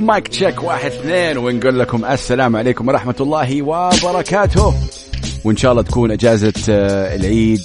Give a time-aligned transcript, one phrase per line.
[0.00, 4.74] مايك تشيك واحد اثنين ونقول لكم السلام عليكم ورحمة الله وبركاته.
[5.44, 7.60] وإن شاء الله تكون أجازة آه، العيد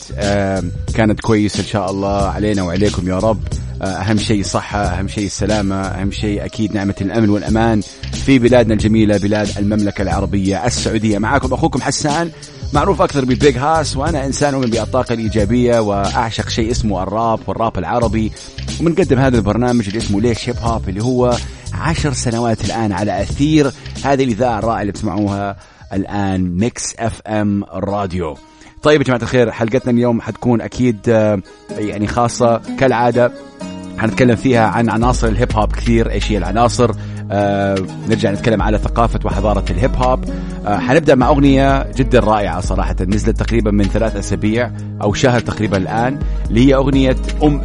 [0.93, 3.39] كانت كويسة إن شاء الله علينا وعليكم يا رب.
[3.81, 7.81] آه، أهم شيء الصحة أهم شيء السلامة أهم شيء أكيد نعمة الأمن والأمان
[8.25, 11.17] في بلادنا الجميلة بلاد المملكة العربية السعودية.
[11.17, 12.31] معاكم أخوكم حسان
[12.73, 18.31] معروف أكثر ببيج هاس وأنا إنسان أؤمن بالطاقة الإيجابية وأعشق شيء اسمه الراب والراب العربي.
[18.81, 21.37] وبنقدم هذا البرنامج اللي اسمه ليش هيب هوب اللي هو
[21.73, 23.71] عشر سنوات الآن على أثير
[24.03, 25.55] هذه الإذاعة الرائعة اللي بتسمعوها
[25.93, 28.37] الآن Mix FM Radio.
[28.83, 31.41] طيب يا جماعة الخير حلقتنا اليوم حتكون أكيد آه،
[31.77, 33.31] يعني خاصة كالعادة
[33.97, 36.11] حنتكلم فيها عن عناصر الهيب هوب كثير.
[36.11, 36.91] إيش هي العناصر؟
[37.33, 37.75] آه
[38.09, 40.25] نرجع نتكلم على ثقافة وحضارة الهيب هوب.
[40.67, 45.77] آه حنبدأ مع أغنية جدا رائعة صراحة نزلت تقريبا من ثلاث أسابيع أو شهر تقريبا
[45.77, 46.19] الآن
[46.49, 47.61] اللي هي أغنية أم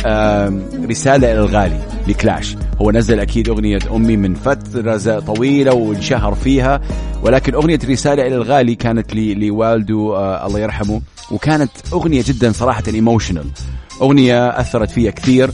[0.91, 2.57] رسالة إلى الغالي لكلاش.
[2.83, 6.81] هو نزل أكيد أغنية أمي من فترة طويلة وانشهر فيها
[7.23, 13.47] ولكن أغنية رسالة إلى الغالي كانت لوالده آه الله يرحمه وكانت أغنية جدا صراحة emotional
[14.03, 15.51] أغنية أثرت فيها كثير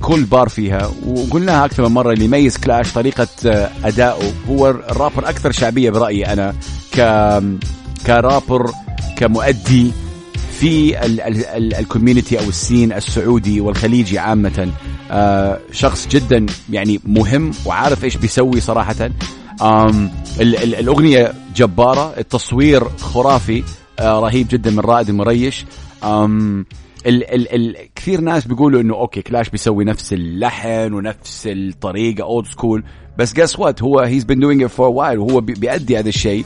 [0.00, 0.90] كل بار فيها.
[1.06, 6.32] وقلناها أكثر من مرة اللي يميز كلاش طريقة آه، أدائه هو الرابر أكثر شعبية برأيي
[6.32, 6.54] أنا
[6.92, 7.00] ك
[8.06, 8.70] كرابر
[9.16, 9.92] كمؤدي
[10.60, 11.06] في
[11.78, 14.72] ال community أو ال scene السعودي والخليجي عامة.
[15.10, 19.10] آه شخص جدا يعني مهم وعارف إيش بيسوي صراحة.
[20.40, 23.62] الأغنية جبارة التصوير خرافي
[23.98, 25.64] آه رهيب جدا من رائد المريش.
[27.06, 32.46] ال ال ال كثير ناس بيقولوا إنه okay كلاش بيسوي نفس اللحن ونفس الطريقة old
[32.46, 32.84] school
[33.18, 36.44] بس guess what هو he's been doing it for a while وهو بيأدي هذا الشيء.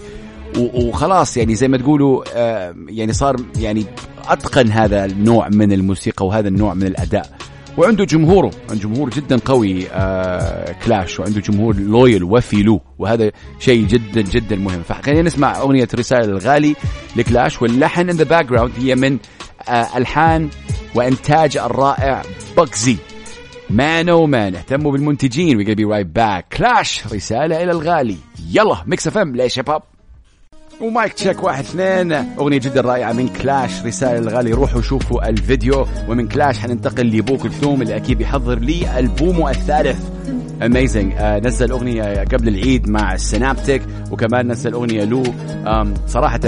[0.59, 3.85] وخلاص يعني زي ما تقولوا آه يعني صار يعني
[4.29, 7.31] أتقن هذا النوع من الموسيقى وهذا النوع من الأداء.
[7.79, 12.81] وعنده جمهوره عنده جمهور جدا قوي آه كلاش وعنده جمهور loyal وفي له.
[12.99, 14.83] وهذا شيء جدا جدا مهم.
[14.83, 16.75] فخلينا نسمع أغنية رسالة الغالي
[17.17, 19.19] لكلاش واللحن in the background هي من
[19.69, 20.49] آه الحان
[20.95, 22.23] وإنتاج الرائع
[22.57, 22.97] بكزي
[23.71, 25.57] مان أو مان اهتموا بالمنتجين.
[25.57, 28.17] We'll be right back كلاش رسالة إلى الغالي.
[28.51, 29.83] يلا Mix FM ليش شباب
[30.81, 32.13] و mic check واحد اثنين.
[32.13, 34.53] أغنية جدا رائعة من كلاش رسالة الغالي.
[34.53, 35.87] روحوا شوفوا الفيديو.
[36.09, 40.09] ومن كلاش حننتقل لبو كلثوم اللي أكيد بيحضر لي ألبومه الثالث.
[40.63, 45.23] amazing آه نزل أغنية قبل العيد مع السنابتك وكمان نزل أغنية له
[46.07, 46.41] صراحة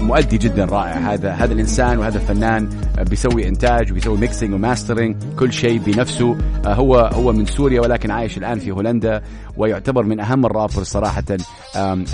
[0.00, 1.12] مؤدي جدا رائع.
[1.12, 2.68] هذا هذا الإنسان وهذا الفنان
[2.98, 6.36] آه بيسوي إنتاج وبيسوي mixing و mastering كل شيء بنفسه.
[6.66, 9.22] آه هو هو من سوريا ولكن عايش الآن في هولندا
[9.56, 11.24] ويعتبر من أهم الرابر صراحة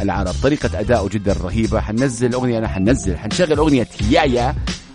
[0.02, 0.34] العرب.
[0.42, 1.80] طريقة ادائه جدا رهيبة.
[1.80, 4.54] حننزل أغنية أنا حننزل حنشغل أغنية يايا.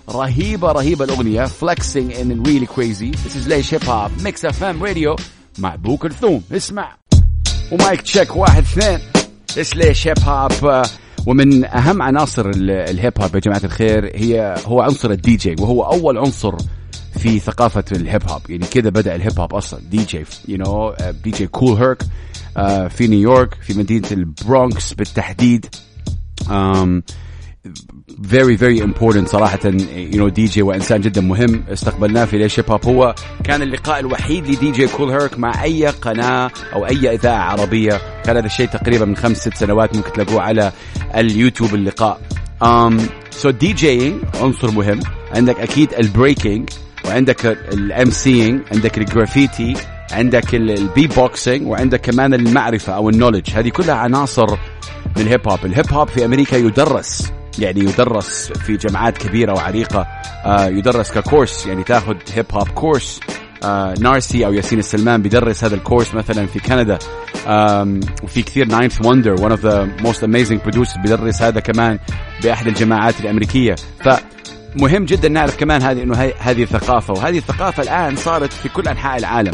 [0.09, 1.45] رهيبة رهيبة الأغنية.
[1.45, 3.11] It's really crazy.
[3.11, 5.15] This is ليش هيب هوب Mix FM Radio
[5.59, 6.97] مع بو كلثوم اسمع.
[7.71, 8.99] و mic check واحد اثنين.
[9.57, 10.83] إيش ليش هيب هوب
[11.25, 16.17] ومن أهم عناصر الهيب هوب يا جماعة الخير هي هو عنصر الدي جي وهو أول
[16.17, 16.57] عنصر
[17.19, 21.77] في ثقافة الهيب هوب يعني كذا بدأ الهيب هوب أصلا DJ you know DJ Kool
[21.77, 22.03] Herc
[22.89, 25.65] في نيويورك في مدينة البرونكس بالتحديد.
[26.41, 27.01] um,
[28.19, 29.59] very very important صراحة.
[30.11, 31.63] You know DJ وإنسان جدا مهم.
[31.69, 36.51] استقبلناه في ليش هوب هو كان اللقاء الوحيد ل DJ Kool Herc مع أي قناة
[36.73, 38.01] أو أي إذاعة عربية.
[38.23, 40.71] كان هذا الشيء تقريبا من خمس ست سنوات ممكن تلاقوه على
[41.15, 42.21] اليوتيوب اللقاء.
[42.63, 43.01] Um,
[43.43, 44.99] so DJing عنصر مهم.
[45.35, 46.69] عندك أكيد ال breaking
[47.05, 49.73] وعندك ال MCing عندك الجرافيتي
[50.11, 54.47] عندك ال beatboxing وعندك كمان المعرفة أو ال knowledge هذه كلها عناصر
[55.15, 60.07] من الهيب هوب الهيب هوب في أمريكا يدرس يعني يدرس في جامعات كبيرة وعريقة
[60.45, 63.19] آه يدرس ك course يعني تاخذ هيب هوب course
[63.99, 66.99] Narcy أو ياسين السلمان بيدرس هذا ال course مثلا في كندا
[68.23, 71.99] وفي كثير 9th Wonder one of the most amazing producers بيدرس هذا كمان
[72.43, 73.75] بأحد الجامعات الأمريكية.
[73.75, 74.09] ف
[74.75, 79.17] مهم جدا نعرف كمان هذه إنه هذه الثقافة وهذه الثقافة الآن صارت في كل أنحاء
[79.17, 79.53] العالم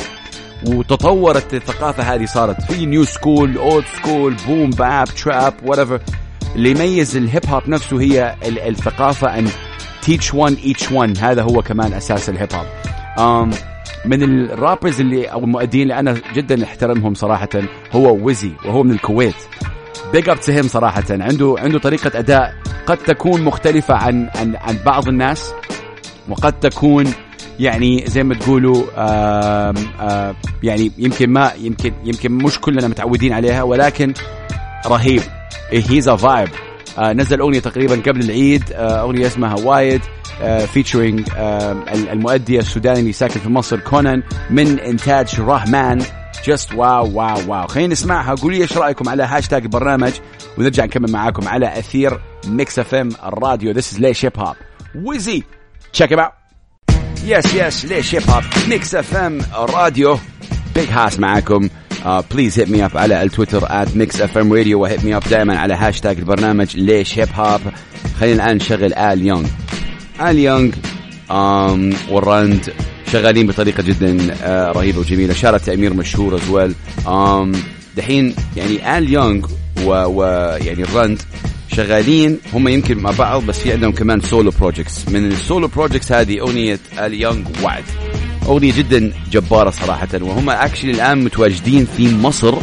[0.68, 6.26] وتطورت الثقافة هذه صارت في new school old school boom bap trap whatever.
[6.56, 9.48] اللي يميز الهيب هوب نفسه هي الثقافة and
[10.01, 13.54] teach one each one هذا هو كمان أساس الهيب هوب.
[14.06, 17.50] من ال rappers اللي أو المؤدين اللي أنا جدا أحترمهم صراحة
[17.92, 19.36] هو ويزي وهو من الكويت.
[20.13, 21.04] big up to صراحة.
[21.10, 22.54] عنده عنده طريقة أداء
[22.86, 25.54] قد تكون مختلفة عن عن عن بعض الناس
[26.30, 27.14] وقد تكون
[27.60, 33.64] يعني زي ما تقولوا آم آم يعني يمكن ما يمكن يمكن مش كلنا متعودين عليها
[33.64, 34.14] ولكن
[34.88, 35.22] رهيب.
[35.72, 36.50] he's a vibe
[37.00, 40.02] نزل أغنية تقريبا قبل العيد آه أغنية اسمها وايد
[40.74, 41.30] featuring
[41.92, 46.04] المؤدي السوداني اللي ساكن في مصر كونان من إنتاج رحمان
[46.45, 50.12] just wow wow wow خلينا نسمعها قولوا لي إيش رأيكم على هاشتاج البرنامج
[50.58, 53.72] ونرجع نكمل معاكم على أثير ميكس اف ام الراديو.
[53.72, 54.56] this is ليش هيب هوب
[54.96, 55.44] ويزي
[55.94, 56.34] check it
[57.25, 60.20] yes yes ليش هيب هوب ميكس اف ام راديو
[60.75, 61.70] بيج هاس معاكم.
[62.31, 65.24] please hit me up على التويتر at ميكس اف ام راديو و hit me up
[65.30, 67.62] دائما على هاشتاج البرنامج ليش هيب هوب
[68.19, 69.48] خلينا الآن نشغل ال يونغ
[70.21, 70.71] ال يونغ
[71.30, 72.74] um, والراند
[73.12, 75.33] شغالين بطريقة جدا uh, رهيبة وجميلة.
[75.34, 76.74] shout out امير مشهور as well
[77.06, 77.57] um,
[77.98, 79.48] دحين يعني ال يونغ
[79.86, 81.21] ويعني الراند
[81.68, 82.38] شغالين.
[82.53, 86.39] هم يمكن مع بعض بس في عندهم كمان solo projects من ال solo projects هذه
[86.39, 87.83] أغنية ال يونغ وعد.
[88.48, 92.56] أغنية جدا جبارة صراحة وهم actually الآن متواجدين في مصر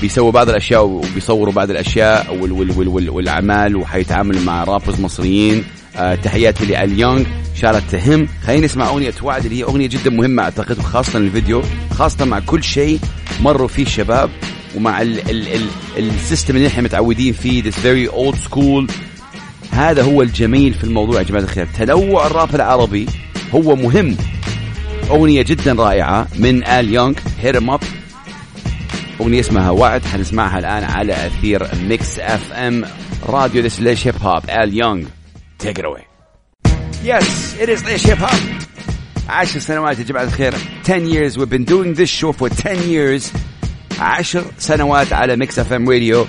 [0.00, 5.64] بيسووا بعض الأشياء وبيصوروا بعض الأشياء وال وال وال وال والأعمال وحيتعاملوا مع rappers مصريين.
[5.96, 7.24] أه تحياتي لاليونغ
[7.54, 11.18] shout out to them خلينا نسمع أغنية وعد اللي هي أغنية جدا مهمة أعتقد خاصه
[11.18, 12.98] الفيديو خاصة مع كل شيء
[13.40, 14.30] مروا فيه الشباب
[14.76, 15.68] ومع ال ال ال
[15.98, 18.92] ال system اللي إحنا متعودين فيه this very old school.
[19.70, 21.68] هذا هو الجميل في الموضوع يا جماعة الخير.
[21.78, 23.06] تنوع الراب العربي
[23.54, 24.16] هو مهم.
[25.10, 27.80] أغنية جدا رائعة من آل يونغ hit 'em up
[29.20, 32.84] أغنية اسمها وعد حنسمعها الآن على أثير ميكس اف ام
[33.26, 35.04] راديو this ليش هيب هوب آل يونغ.
[35.62, 36.04] Take it away.
[37.04, 38.30] Yes it is ليش هيب هوب
[39.28, 40.54] عشر سنوات يا جماعة الخير.
[40.84, 43.24] 10 years we've been doing this show for 10 years.
[44.00, 46.26] عشر سنوات على ميكس اف آم راديو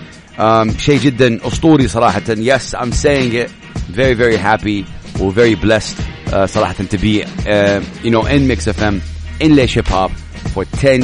[0.77, 2.21] شيء جدا أسطوري صراحة.
[2.27, 3.50] Yes I'm saying it.
[3.95, 4.85] Very very happy.
[5.19, 6.20] و very blessed.
[6.31, 9.01] Uh, صراحة to be uh, you know in Mix FM
[9.42, 10.12] in ليش هيب هوب
[10.56, 11.04] for 10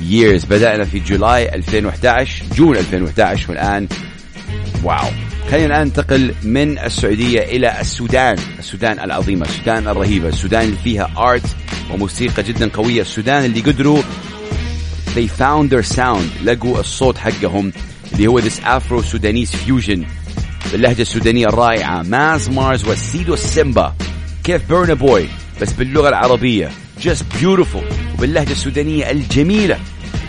[0.00, 0.46] years.
[0.46, 3.88] بدأنا في July 2011 June 2011 والآن
[4.84, 5.10] wow
[5.50, 11.46] خلينا الآن ننتقل من السعودية إلى السودان السودان العظيمة السودان الرهيبة السودان اللي فيها art
[11.92, 14.02] وموسيقى جدا قوية السودان اللي قدروا
[15.14, 17.72] they found their sound لقوا الصوت حقهم
[18.12, 19.98] اللي هو this Afro Sudanese fusion
[20.72, 23.94] باللهجة السودانية الرائعة ماز مارز وسيدو سيمبا
[24.44, 25.28] كيف Burna Boy
[25.60, 26.70] بس باللغة العربية.
[27.00, 27.84] Just beautiful.
[28.14, 29.78] وباللهجة السودانية الجميلة.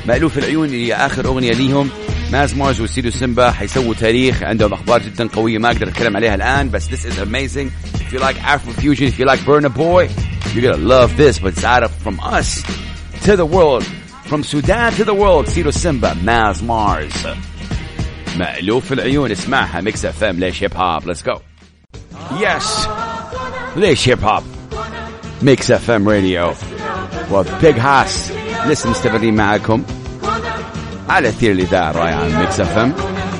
[0.06, 1.90] مألوف العيون اللي آخر أغنية ليهم.
[2.32, 4.44] ماز مارز وسيدو سيمبا حيسووا تاريخ.
[4.44, 7.70] عندهم أخبار جدا قوية ما أقدر أتكلم عليها الآن بس this is amazing.
[7.96, 10.10] If you like Afro fusion if you like Burna Boy
[10.54, 11.40] you're gonna love this.
[11.40, 12.64] But it's out of from us
[13.26, 13.84] to the world.
[14.30, 15.50] From Sudan to the world.
[15.50, 17.28] سيدو سيمبا ماز مارز
[18.38, 19.32] مألوف العيون.
[19.32, 19.82] اسمعها.
[19.82, 21.38] ميكس اف ام ليش هيب هوب let's go
[22.40, 22.88] yes
[23.76, 24.44] ليش هيب هوب
[25.42, 26.54] ميكس اف ام راديو
[27.32, 28.32] وبيج هاس
[28.68, 29.84] لسه مستمرين معاكم
[31.10, 32.94] على اثير الاذاعه الرائعه ميكس اف ام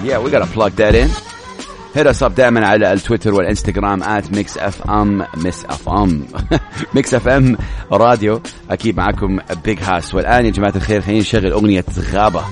[0.06, 1.26] yeah we gotta plug that in.
[1.96, 6.26] hit us دائما على التويتر والإنستغرام at ميكس اف ام ميكس اف ام
[6.94, 7.58] ميكس اف ام
[7.92, 12.44] راديو أكيد معكم بيج هاس والآن يا جماعة الخير خلينا نشغل أغنية غابة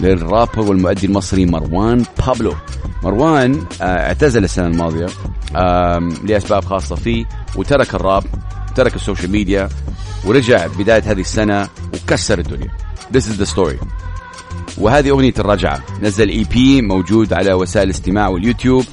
[0.00, 2.54] للرابر والمؤدي المصري مروان بابلو.
[3.02, 5.06] مروان آه، اعتزل السنة الماضية.
[6.24, 7.24] لأسباب خاصة فيه
[7.56, 8.24] وترك الراب
[8.74, 9.68] ترك ال social media
[10.24, 12.70] ورجع بداية هذه السنة وكسر الدنيا.
[13.12, 13.86] This is the story.
[14.78, 15.82] وهذه أغنية الرجعة.
[16.02, 18.84] نزل EP موجود على وسائل الاستماع واليوتيوب.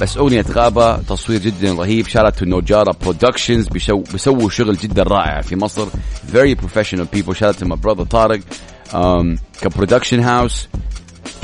[0.00, 2.06] بس أغنية غابة تصوير جدا رهيب.
[2.06, 5.86] shout out نوجارا productions بيسووا شغل جدا رائع في مصر.
[6.32, 7.32] Very professional people.
[7.32, 8.40] shout out my brother طارق
[9.62, 10.68] ك production house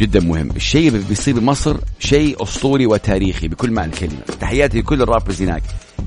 [0.00, 0.50] جدا مهم.
[0.56, 4.20] الشيء اللي بيصير بمصر شيء أسطوري وتاريخي بكل معنى الكلمة.
[4.40, 5.62] تحياتي لكل ال rappers هناك.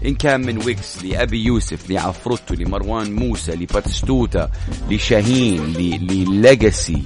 [0.05, 4.49] إن كان من ويكس لأبي يوسف لعفروتو لمروان موسى لباتستوتا
[4.89, 7.03] لشاهين لليجاسي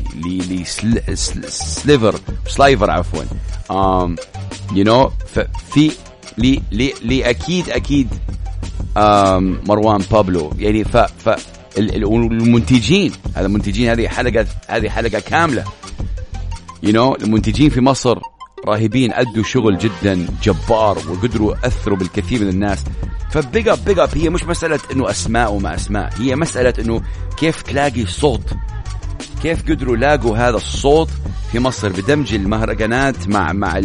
[1.06, 2.16] لسليفر
[2.48, 3.24] سلايفر عفوا.
[3.70, 4.16] um,
[4.76, 5.12] you know
[5.74, 5.92] في
[6.38, 8.08] لي لي لي أكيد أكيد
[8.96, 9.00] um,
[9.70, 10.54] مروان بابلو.
[10.60, 11.30] يعني ف ف
[11.78, 13.12] المنتجين.
[13.36, 15.64] هذا المنتجين هذه حلقه هذه حلقة كاملة.
[16.84, 18.20] you know, المنتجين في مصر
[18.66, 22.84] رهيبين أدوا شغل جدا جبار وقدروا اثروا بالكثير من الناس.
[23.32, 27.02] ف big up big up هي مش مسألة إنه أسماء وما أسماء هي مسألة إنه
[27.38, 28.54] كيف تلاقي صوت؟
[29.42, 31.10] كيف قدروا لاقوا هذا الصوت
[31.52, 33.78] في مصر؟ بدمج المهرجانات مع مع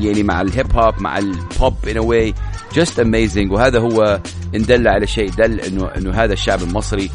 [0.00, 2.34] يعني مع الهيب هوب مع البوب in a
[2.74, 4.20] way just amazing وهذا هو
[4.54, 7.10] ان دل على شيء دل انه إنه هذا الشعب المصري.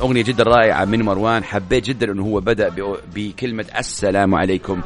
[0.00, 1.44] أغنية جدا رائعة من مروان.
[1.44, 2.74] حبيت جدا إنه هو بدأ
[3.14, 4.80] بكلمة السلام عليكم.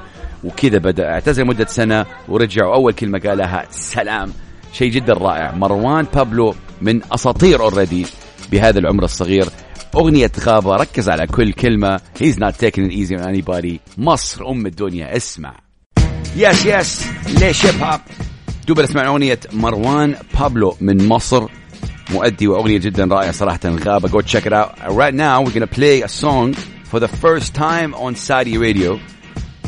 [0.45, 1.05] وكذا بدأ.
[1.05, 4.33] اعتزل مدة سنة ورجع واول كلمة قالها سلام.
[4.73, 5.53] شيء جدا رائع.
[5.53, 8.07] مروان بابلو من أساطير already
[8.53, 9.47] بهذا العمر الصغير.
[9.95, 10.77] أغنية غابة.
[10.77, 12.01] ركز على كل كلمة.
[12.19, 13.79] He's not taking it easy on anybody.
[13.99, 15.17] مصر أم الدنيا.
[15.17, 15.55] اسمع.
[16.37, 17.07] yes yes
[17.41, 18.01] ليش هيب
[18.69, 21.49] هوب أسمع أغنية مروان بابلو من مصر.
[22.12, 26.02] مؤدي واغنيه جدا رائعه صراحه غابه go check it out right now we're gonna play
[26.02, 26.54] a song
[26.92, 29.00] for the first time on Saudi radio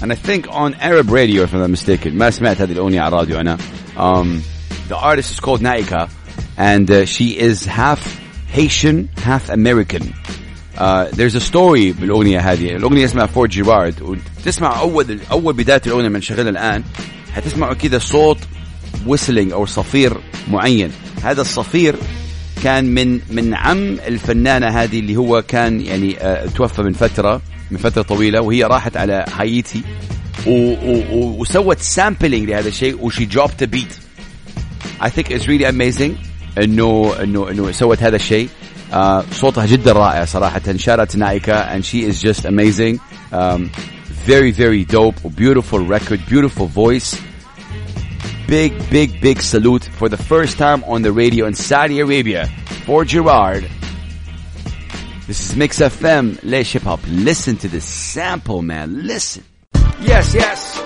[0.02, 3.16] and I think on Arab radio if I'm not mistaken ما سمعت هذه الاغنيه على
[3.16, 3.58] الراديو انا
[3.98, 4.42] um,
[4.90, 6.10] the artist is called Naika
[6.58, 8.02] and uh, she is half
[8.48, 10.13] Haitian half American
[10.78, 16.10] uh, there's a story بالاغنيه هذه الاغنيه اسمها فور جيرارد وتسمع اول اول بدايه الاغنيه
[16.10, 16.84] من شغلها الان
[17.36, 18.38] حتسمعوا كذا صوت
[19.08, 20.18] ويسلينج او صفير
[20.52, 20.92] معين
[21.24, 21.96] هذا الصفير
[22.65, 27.79] كان من من عم الفنانة هذه اللي هو كان يعني uh, توفى من فترة من
[27.79, 29.83] فترة طويلة وهي راحت على هايتي
[31.38, 33.99] وسوت سامبلينج لهذا الشيء وشي a beat.
[35.00, 36.12] I think it's really amazing
[36.59, 38.49] إنه إنه إنه سوت هذا الشيء.
[38.93, 38.97] uh,
[39.33, 40.77] صوتها جدا رائع صراحة.
[40.77, 42.99] شارت نايكا and she is just amazing.
[43.33, 43.71] um,
[44.27, 47.28] very very dope beautiful record beautiful voice.
[48.48, 52.46] big big big salute for the first time on the radio in Saudi Arabia
[52.86, 53.63] for Gerard
[55.28, 59.44] this is Mix FM ليش hip hop listen to this sample man listen
[60.02, 60.80] yes yes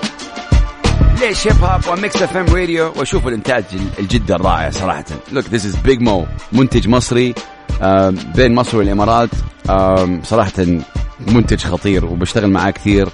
[1.21, 3.63] ليش هيب هوب وميكس اف ام راديو واشوف الانتاج
[3.99, 7.33] الجدا الرائع صراحه لوك ذيس از بيج مو منتج مصري
[8.34, 9.28] بين مصر والإمارات
[10.24, 10.52] صراحة
[11.26, 13.08] منتج خطير وبشتغل معاه كثير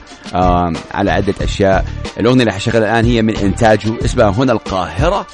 [0.95, 1.85] على عدة أشياء.
[2.21, 5.27] الأغنية اللي حشغلها الآن هي من إنتاجه اسمها هنا القاهرة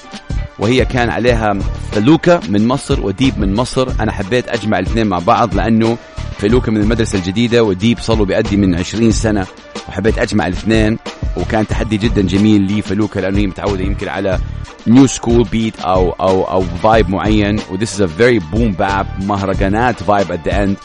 [0.59, 1.57] وهي كان عليها
[1.93, 3.89] فلوكا من مصر وديب من مصر.
[4.01, 5.97] أنا حبيت أجمع الاثنين مع بعض لأنه
[6.39, 9.47] فلوكا من المدرسة الجديدة وديب صار له بيأدي من 20 سنة
[9.89, 10.99] وحبيت أجمع الاثنين
[11.37, 14.39] وكان تحدي جدا جميل لي فلوكا لأنه هي متعودة يمكن على
[14.87, 19.07] new school beat أو أو أو vibe معين و this is a very boom bap
[19.25, 20.77] مهرجانات vibe at the end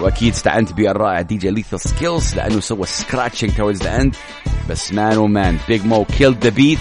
[0.00, 4.16] وأكيد استعنت بالرائع DJ Lethal Skillz لأنه سوى scratching towards the end
[4.70, 6.78] بس man oh man بيج مو killed the beat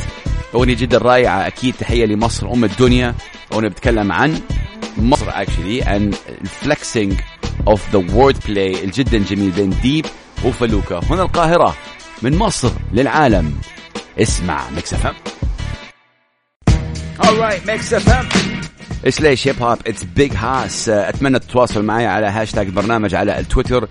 [0.55, 3.15] أغنية جدا رائعة أكيد تحية لمصر أم الدنيا.
[3.53, 4.39] أغنية بتتكلم عن
[4.97, 6.15] مصر actually and
[6.63, 7.13] flexing
[7.69, 10.05] of the wordplay الجدا جميل بين ديب
[10.45, 11.75] وفلوكا هنا القاهرة
[12.21, 13.55] من مصر للعالم.
[14.19, 15.13] اسمع ميكس اف ام.
[17.21, 18.29] Alright ميكس اف ام.
[19.05, 23.87] إيش ليش هيب هوب it's بيج هاس أتمنى تتواصل معي على هاشتاج البرنامج على التويتر.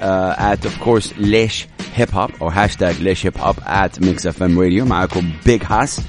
[0.00, 4.58] at of course ليش هيب هوب أو هاشتاج ليش هيب هوب at ميكس اف ام
[4.58, 6.00] راديو معكم بيج هاس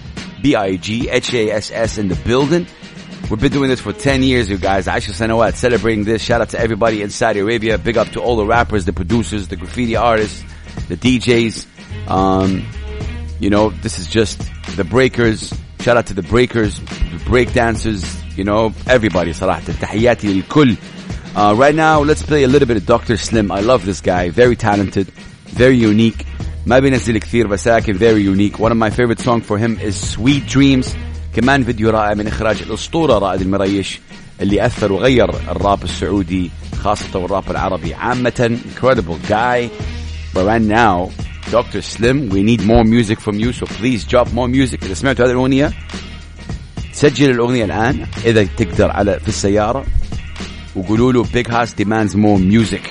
[0.43, 2.63] بي اي جي اتش اي اس اس ان ذا building.
[3.30, 4.88] We've been doing this for 10 years, you guys.
[4.88, 6.22] عشر سنوات celebrating this.
[6.22, 7.78] Shout out to everybody in Saudi Arabia.
[7.78, 10.44] Big up to all the rappers, the producers, the graffiti artists,
[10.88, 11.66] the DJs.
[12.08, 12.66] Um,
[13.40, 14.42] you know, this is just
[14.76, 15.52] the breakers.
[15.80, 18.04] Shout out to the breakers, the break dancers,
[18.36, 19.62] you know, everybody صراحة.
[19.80, 20.76] تحياتي للكل.
[21.34, 23.16] Uh, right now, let's play a little bit of Dr.
[23.16, 23.50] Slim.
[23.50, 24.28] I love this guy.
[24.28, 25.06] Very talented,
[25.46, 26.26] very unique.
[26.66, 28.58] ما بينزل كثير بس لكن very unique.
[28.58, 30.94] One of my favorite songs for him is Sweet Dreams.
[31.37, 33.99] كمان فيديو رائع من إخراج الأسطورة رائد المريش
[34.41, 36.51] اللي أثر وغير الراب السعودي
[36.83, 39.69] خاصة والراب العربي عامة incredible guy
[40.33, 41.11] but right now
[41.51, 41.81] Dr.
[41.81, 45.31] Slim we need more music from you so please drop more music إذا سمعتوا هذه
[45.31, 45.73] الأغنية
[46.93, 49.85] سجل الأغنية الآن إذا تقدر على في السيارة
[50.75, 52.89] وقولوا له Big Hass demands more music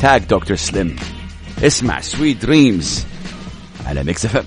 [0.00, 0.56] tag Dr.
[0.56, 1.00] Slim
[1.64, 2.86] اسمع Sweet Dreams
[3.86, 4.44] على ميكس اف ام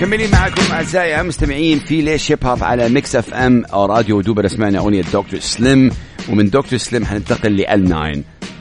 [0.00, 4.78] مكملين معكم أعزائي المستمعين في ليش هيب هوب على ميكس اف ام راديو دوبر سمعنا
[4.78, 5.90] أغنية دكتور سليم
[6.28, 8.12] ومن دكتور سليم حننتقل ل L9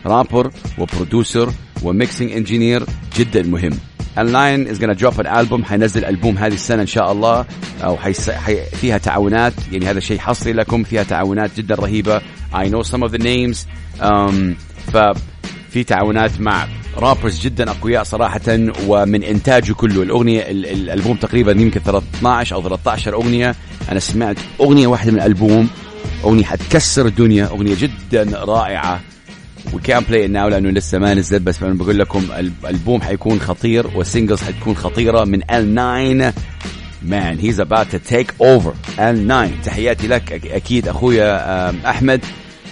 [0.06, 1.50] rapper و producer
[1.84, 2.84] و mixing engineer
[3.18, 3.72] جدا مهم.
[4.18, 7.46] L9 is gonna drop an album حينزل ألبوم هذه السنة إن شاء الله.
[7.84, 8.30] أو حيس...
[8.30, 8.66] حي...
[8.66, 9.54] فيها تعاونات.
[9.72, 12.20] يعني هذا شيء حصري لكم فيها تعاونات جدا رهيبة.
[12.54, 13.58] I know some of the names.
[14.02, 14.36] um,
[14.94, 16.68] ففي تعاونات مع
[17.00, 18.42] rappers جدا أقوياء صراحة
[18.88, 23.56] ومن انتاجه كله الأغنية الألبوم تقريبا يمكن 12 أو 13 أغنية.
[23.92, 25.70] أنا سمعت أغنية واحدة من الألبوم
[26.24, 29.02] أغنية حتكسر الدنيا أغنية جدا رائعة.
[29.74, 33.88] وي كان بلاي ناو لأنه لسه ما نزل بس أنا بقول لكم الألبوم حيكون خطير
[33.88, 36.34] وال singles حتكون خطيرة من L9
[37.04, 42.26] man he's about to take over L9 تحياتي لك أكيد أخويا أحمد.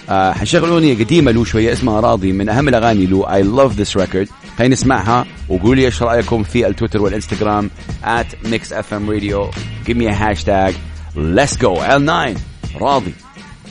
[0.08, 3.96] آه حنشغل اغنيه قديمة له شوية اسمها راضي من أهم الأغاني له I love this
[3.96, 7.70] record خلينا نسمعها وقولوا لي إيش رأيكم في التويتر والإنستغرام
[8.44, 9.50] mixfmradio
[9.86, 10.74] give me a hashtag.
[11.16, 11.74] Let's go.
[11.76, 12.38] L9
[12.80, 13.14] راضي.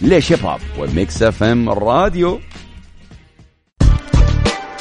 [0.02, 2.40] ليش هيب هوب وميكس اف إم راديو.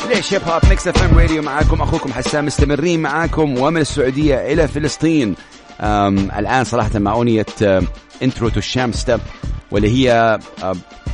[0.08, 1.82] ليش هيب هوب ميكس اف إم راديو معاكم.
[1.82, 5.34] أخوكم حسام مستمرين معاكم ومن السعودية إلى فلسطين.
[6.38, 7.46] الآن صراحة مع أغنية
[8.22, 9.20] intro to ال Shamstep
[9.70, 10.38] واللي هي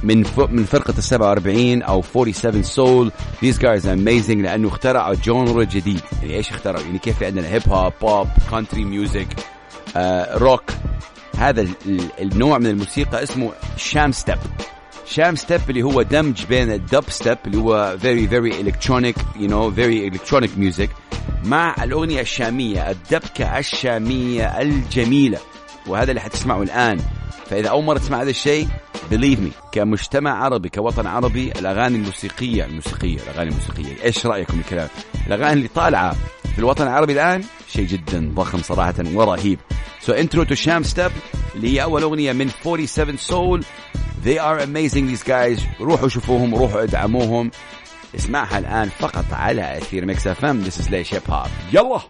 [0.02, 3.12] من من فرقة ال 47 أو 47 Soul.
[3.42, 6.00] Guys are amazing لأنه اخترعوا genre جديد.
[6.22, 9.28] يعني إيش اخترعوا؟ يعني كيف؟ عندنا هيب هوب pop country music
[10.34, 10.64] rock
[11.38, 11.66] هذا
[12.20, 14.38] النوع من الموسيقى اسمه Shamstep
[15.06, 20.10] Shamstep اللي هو دمج بين الدب ستيب اللي هو very very electronic you know very
[20.12, 20.88] electronic music
[21.44, 25.38] مع الأغنية الشامية الدبكة الشامية الجميلة.
[25.86, 26.98] وهذا اللي حتسمعه الآن.
[27.52, 28.68] فإذا أول مرة تسمع هذا الشيء
[29.10, 34.04] believe me كمجتمع عربي كوطن عربي الأغاني الموسيقية الموسيقية الأغاني الموسيقية.
[34.04, 34.88] إيش رأيكم الكلام؟
[35.26, 36.16] الأغاني اللي طالعة
[36.52, 39.58] في الوطن العربي الآن شيء جدا ضخم صراحة ورهيب.
[40.00, 41.10] so intro to Shamstep
[41.54, 43.64] اللي هي أول أغنية من 47 Soul
[44.24, 45.80] They are amazing these guys.
[45.80, 47.50] روحوا شوفوهم روحوا ادعموهم.
[48.16, 50.64] اسمعها الآن فقط على أثير ميكس أف إم.
[50.64, 52.00] This is ليش هيب هوب يلا!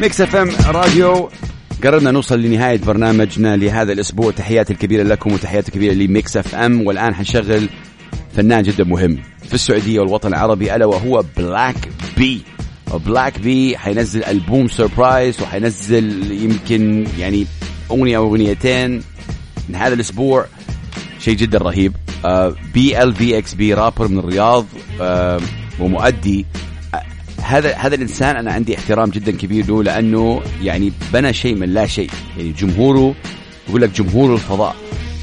[0.00, 1.30] ميكس أف إم راديو.
[1.84, 4.30] قررنا نوصل لنهاية برنامجنا لهذا الأسبوع.
[4.30, 7.68] تحياتي الكبيرة لكم وتحياتي الكبيرة لميكس اف ام والآن حنشغل
[8.36, 9.18] فنان جدا مهم
[9.48, 12.42] في السعودية والوطن العربي ألا وهو بلاك بي.
[13.06, 17.46] بلاك بي حينزل ألبوم surprise وحينزل يمكن يعني
[17.90, 19.02] أغنية أو أغنيتين
[19.68, 20.46] من هذا الأسبوع.
[21.20, 21.92] شيء جدا رهيب.
[22.74, 24.66] بي ال في إكس بي رابر من الرياض.
[24.98, 25.42] uh,
[25.80, 26.46] ومؤدي
[27.50, 31.86] هذا هذا الإنسان أنا عندي احترام جدا كبير له لأنه يعني بنى شيء من لا
[31.86, 32.10] شيء.
[32.36, 33.14] يعني جمهوره
[33.68, 34.76] يقول لك جمهور الفضاء.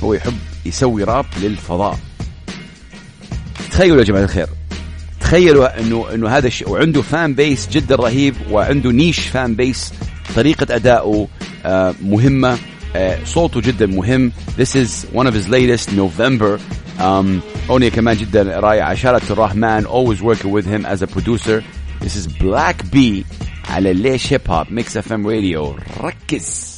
[0.04, 0.34] هو يحب
[0.66, 2.00] يسوي راب للفضاء.
[3.72, 4.48] تخيلوا يا جماعة الخير.
[5.20, 9.94] تخيلوا إنه إنه هذا الشيء وعنده fan base جدا رهيب وعنده niche fan base
[10.36, 11.28] طريقة ادائه
[11.66, 12.58] آه مهمة.
[12.96, 14.32] آه صوته جدا مهم.
[14.60, 16.60] This is one of his latest number.
[17.00, 19.20] um, أغنية كمان جدا رائعة.
[19.20, 19.86] Tou Rahman.
[19.86, 21.64] Always working with him as a producer.
[22.02, 23.26] This is Black B
[23.70, 26.77] على ليش هيب هوب Mix FM Radio ركز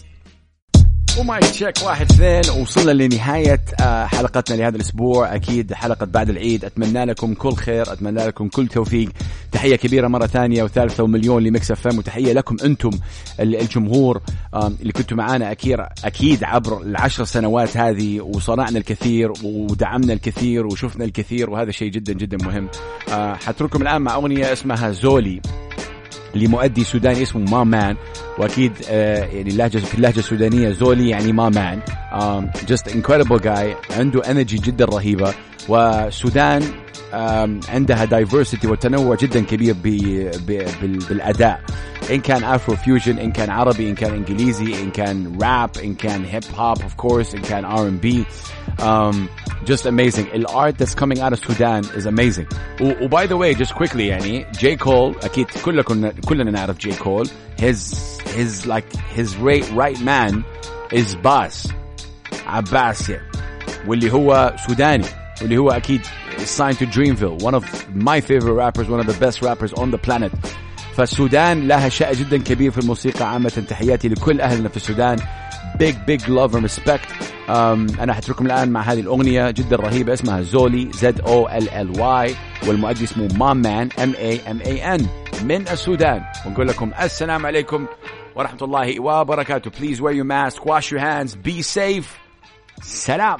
[1.18, 3.62] و mic check واحد اثنين وصلنا لنهاية
[4.06, 5.36] حلقتنا لهذا الأسبوع.
[5.36, 6.66] أكيد حلقة بعد العيد.
[6.66, 7.94] أتمنى لكم كل خير.
[7.94, 9.10] أتمنى لكم كل توفيق.
[9.52, 11.98] تحية كبيرة مرة ثانية وثالثة ومليون ل Mix FM.
[11.98, 12.92] وتحية لكم أنتم
[13.40, 14.22] الجمهور
[14.56, 18.22] اللي كنتوا معانا أكيد أكيد عبر العشر سنوات هذه.
[18.22, 21.50] وصنعنا الكثير ودعمنا الكثير وشفنا الكثير.
[21.50, 22.70] وهذا شيء جدا جدا مهم.
[23.36, 25.42] حترككم الآن مع أغنية اسمها زولي.
[26.36, 27.96] لمؤدي سوداني اسمه ما مان.
[28.38, 31.80] وأكيد آه يعني اللهجة في اللهجة السودانية زولي يعني ما مان.
[32.68, 35.34] just incredible جاي عنده energy جدا رهيبة.
[35.68, 36.64] والسودان
[37.70, 41.62] عندها diversity وتنوع جدا كبير بي بي بالأداء.
[42.11, 46.25] ان كان افرو فيوجن ان كان عربي ان كان انجليزي ان كان راب ان كان
[46.25, 48.25] هيب هوب اوف كورس ان كان ار ام بي
[49.65, 52.47] just amazing الارت that's coming out of Sudan is amazing
[52.81, 57.29] وباي ذا واي just quickly يعني جي كول اكيد كلكم كلنا نعرف جي كول
[57.61, 57.95] his
[58.37, 60.45] his like his right, right man
[60.93, 61.69] is باس
[62.47, 63.13] عباس
[63.87, 65.07] واللي هو سوداني
[65.41, 66.01] واللي هو اكيد
[66.59, 69.99] signed to Dreamville one of my favorite rappers one of the best rappers on the
[69.99, 70.33] planet
[70.96, 73.64] فالسودان لها شأن جدا كبير في الموسيقى عامة.
[73.70, 75.20] تحياتي لكل أهلنا في السودان.
[75.80, 77.08] Big love and respect.
[77.48, 82.00] um, أنا حترككم الآن مع هذه الأغنية جدا رهيبة اسمها زولي Z O L L
[82.00, 82.36] Y
[82.68, 85.04] والمؤدي اسمه مام مان M A M A N
[85.44, 86.24] من السودان.
[86.46, 87.86] ونقول لكم السلام عليكم
[88.36, 89.72] ورحمة الله وبركاته.
[89.72, 92.08] Please wear your mask wash your hands be safe.
[92.82, 93.40] سلام.